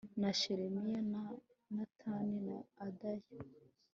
na 0.21 0.29
shelemiya 0.39 0.99
na 1.13 1.21
natani 1.75 2.37
na 2.47 2.57
adaya 2.85 3.29